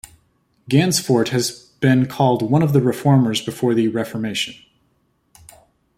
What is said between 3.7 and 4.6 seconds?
the Reformation.